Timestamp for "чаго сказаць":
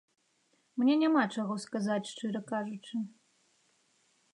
1.37-2.01